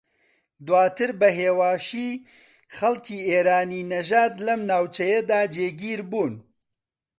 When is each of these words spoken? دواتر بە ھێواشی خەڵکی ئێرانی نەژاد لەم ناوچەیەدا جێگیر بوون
دواتر 0.65 1.11
بە 1.19 1.29
ھێواشی 1.39 2.09
خەڵکی 2.75 3.19
ئێرانی 3.29 3.87
نەژاد 3.91 4.33
لەم 4.45 4.61
ناوچەیەدا 4.69 5.41
جێگیر 5.53 6.01
بوون 6.09 6.33